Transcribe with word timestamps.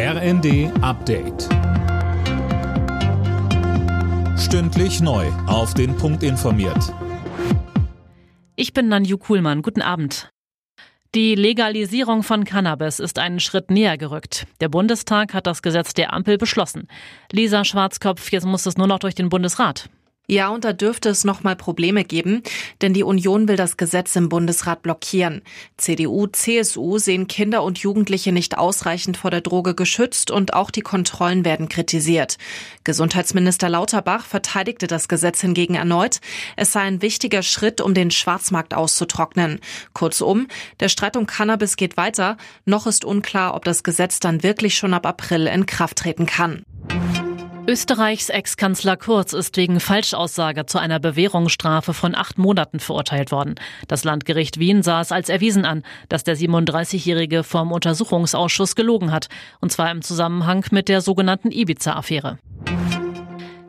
RND 0.00 0.70
Update. 0.80 1.48
Stündlich 4.38 5.00
neu. 5.00 5.26
Auf 5.48 5.74
den 5.74 5.96
Punkt 5.96 6.22
informiert. 6.22 6.94
Ich 8.54 8.72
bin 8.72 8.86
Nanju 8.86 9.18
Kuhlmann. 9.18 9.60
Guten 9.60 9.82
Abend. 9.82 10.30
Die 11.16 11.34
Legalisierung 11.34 12.22
von 12.22 12.44
Cannabis 12.44 13.00
ist 13.00 13.18
einen 13.18 13.40
Schritt 13.40 13.72
näher 13.72 13.98
gerückt. 13.98 14.46
Der 14.60 14.68
Bundestag 14.68 15.34
hat 15.34 15.48
das 15.48 15.62
Gesetz 15.62 15.94
der 15.94 16.12
Ampel 16.12 16.38
beschlossen. 16.38 16.86
Lisa 17.32 17.64
Schwarzkopf, 17.64 18.30
jetzt 18.30 18.46
muss 18.46 18.66
es 18.66 18.76
nur 18.76 18.86
noch 18.86 19.00
durch 19.00 19.16
den 19.16 19.28
Bundesrat. 19.28 19.90
Ja, 20.30 20.50
und 20.50 20.64
da 20.64 20.74
dürfte 20.74 21.08
es 21.08 21.24
noch 21.24 21.42
mal 21.42 21.56
Probleme 21.56 22.04
geben, 22.04 22.42
denn 22.82 22.92
die 22.92 23.02
Union 23.02 23.48
will 23.48 23.56
das 23.56 23.78
Gesetz 23.78 24.14
im 24.14 24.28
Bundesrat 24.28 24.82
blockieren. 24.82 25.40
CDU, 25.78 26.26
CSU 26.26 26.98
sehen 26.98 27.28
Kinder 27.28 27.62
und 27.62 27.78
Jugendliche 27.78 28.30
nicht 28.30 28.58
ausreichend 28.58 29.16
vor 29.16 29.30
der 29.30 29.40
Droge 29.40 29.74
geschützt 29.74 30.30
und 30.30 30.52
auch 30.52 30.70
die 30.70 30.82
Kontrollen 30.82 31.46
werden 31.46 31.70
kritisiert. 31.70 32.36
Gesundheitsminister 32.84 33.70
Lauterbach 33.70 34.26
verteidigte 34.26 34.86
das 34.86 35.08
Gesetz 35.08 35.40
hingegen 35.40 35.76
erneut. 35.76 36.20
Es 36.56 36.72
sei 36.72 36.80
ein 36.80 37.00
wichtiger 37.00 37.42
Schritt, 37.42 37.80
um 37.80 37.94
den 37.94 38.10
Schwarzmarkt 38.10 38.74
auszutrocknen. 38.74 39.60
Kurzum, 39.94 40.46
der 40.80 40.90
Streit 40.90 41.16
um 41.16 41.24
Cannabis 41.24 41.76
geht 41.76 41.96
weiter. 41.96 42.36
Noch 42.66 42.86
ist 42.86 43.06
unklar, 43.06 43.54
ob 43.54 43.64
das 43.64 43.82
Gesetz 43.82 44.20
dann 44.20 44.42
wirklich 44.42 44.76
schon 44.76 44.92
ab 44.92 45.06
April 45.06 45.46
in 45.46 45.64
Kraft 45.64 45.96
treten 45.96 46.26
kann. 46.26 46.64
Österreichs 47.68 48.30
Ex-Kanzler 48.30 48.96
Kurz 48.96 49.34
ist 49.34 49.58
wegen 49.58 49.78
Falschaussage 49.78 50.64
zu 50.64 50.78
einer 50.78 50.98
Bewährungsstrafe 50.98 51.92
von 51.92 52.14
acht 52.14 52.38
Monaten 52.38 52.80
verurteilt 52.80 53.30
worden. 53.30 53.56
Das 53.88 54.04
Landgericht 54.04 54.58
Wien 54.58 54.82
sah 54.82 55.02
es 55.02 55.12
als 55.12 55.28
erwiesen 55.28 55.66
an, 55.66 55.82
dass 56.08 56.24
der 56.24 56.34
37-Jährige 56.34 57.44
vom 57.44 57.70
Untersuchungsausschuss 57.70 58.74
gelogen 58.74 59.12
hat, 59.12 59.28
und 59.60 59.70
zwar 59.70 59.90
im 59.90 60.00
Zusammenhang 60.00 60.64
mit 60.70 60.88
der 60.88 61.02
sogenannten 61.02 61.50
Ibiza-Affäre. 61.50 62.38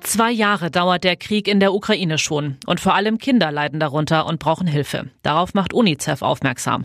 Zwei 0.00 0.32
Jahre 0.32 0.72
dauert 0.72 1.04
der 1.04 1.14
Krieg 1.14 1.46
in 1.46 1.60
der 1.60 1.72
Ukraine 1.72 2.18
schon 2.18 2.56
und 2.66 2.80
vor 2.80 2.96
allem 2.96 3.18
Kinder 3.18 3.52
leiden 3.52 3.78
darunter 3.78 4.26
und 4.26 4.40
brauchen 4.40 4.66
Hilfe. 4.66 5.10
Darauf 5.22 5.54
macht 5.54 5.72
UNICEF 5.72 6.20
aufmerksam. 6.20 6.84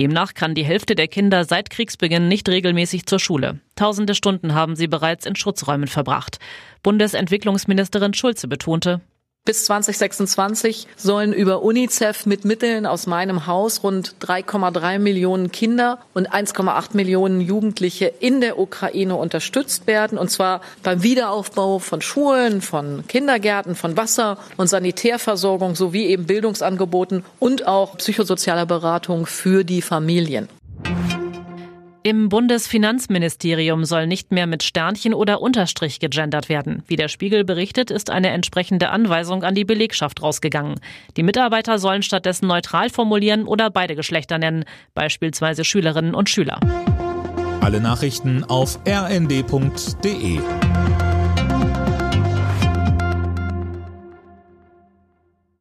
Demnach 0.00 0.32
kann 0.32 0.54
die 0.54 0.64
Hälfte 0.64 0.94
der 0.94 1.08
Kinder 1.08 1.44
seit 1.44 1.68
Kriegsbeginn 1.68 2.26
nicht 2.26 2.48
regelmäßig 2.48 3.04
zur 3.04 3.18
Schule. 3.18 3.60
Tausende 3.76 4.14
Stunden 4.14 4.54
haben 4.54 4.74
sie 4.74 4.86
bereits 4.86 5.26
in 5.26 5.36
Schutzräumen 5.36 5.88
verbracht. 5.88 6.38
Bundesentwicklungsministerin 6.82 8.14
Schulze 8.14 8.48
betonte, 8.48 9.02
bis 9.50 9.64
2026 9.64 10.86
sollen 10.96 11.32
über 11.32 11.62
UNICEF 11.62 12.26
mit 12.26 12.44
Mitteln 12.44 12.86
aus 12.86 13.06
meinem 13.06 13.46
Haus 13.48 13.82
rund 13.82 14.14
3,3 14.20 14.98
Millionen 14.98 15.50
Kinder 15.50 15.98
und 16.14 16.30
1,8 16.30 16.90
Millionen 16.92 17.40
Jugendliche 17.40 18.06
in 18.20 18.40
der 18.40 18.58
Ukraine 18.58 19.16
unterstützt 19.16 19.86
werden, 19.86 20.18
und 20.18 20.30
zwar 20.30 20.60
beim 20.82 21.02
Wiederaufbau 21.02 21.78
von 21.78 22.02
Schulen, 22.02 22.60
von 22.60 23.04
Kindergärten, 23.08 23.74
von 23.74 23.96
Wasser- 23.96 24.38
und 24.56 24.68
Sanitärversorgung 24.68 25.74
sowie 25.74 26.06
eben 26.06 26.26
Bildungsangeboten 26.26 27.24
und 27.38 27.66
auch 27.66 27.96
psychosozialer 27.96 28.66
Beratung 28.66 29.26
für 29.26 29.64
die 29.64 29.82
Familien. 29.82 30.48
Im 32.10 32.28
Bundesfinanzministerium 32.28 33.84
soll 33.84 34.08
nicht 34.08 34.32
mehr 34.32 34.48
mit 34.48 34.64
Sternchen 34.64 35.14
oder 35.14 35.40
Unterstrich 35.40 36.00
gegendert 36.00 36.48
werden. 36.48 36.82
Wie 36.88 36.96
der 36.96 37.06
Spiegel 37.06 37.44
berichtet, 37.44 37.92
ist 37.92 38.10
eine 38.10 38.30
entsprechende 38.30 38.88
Anweisung 38.90 39.44
an 39.44 39.54
die 39.54 39.64
Belegschaft 39.64 40.20
rausgegangen. 40.20 40.80
Die 41.16 41.22
Mitarbeiter 41.22 41.78
sollen 41.78 42.02
stattdessen 42.02 42.48
neutral 42.48 42.90
formulieren 42.90 43.44
oder 43.44 43.70
beide 43.70 43.94
Geschlechter 43.94 44.38
nennen, 44.38 44.64
beispielsweise 44.92 45.62
Schülerinnen 45.62 46.16
und 46.16 46.28
Schüler. 46.28 46.58
Alle 47.60 47.80
Nachrichten 47.80 48.42
auf 48.42 48.80
rnd.de 48.88 50.40